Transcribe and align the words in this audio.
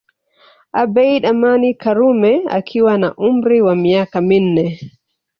Abeid 0.81 1.23
Amani 1.31 1.69
Karume 1.81 2.33
akiwa 2.57 2.93
na 2.97 3.09
umri 3.27 3.57
wa 3.65 3.75
miaka 3.83 4.17
minne 4.27 4.65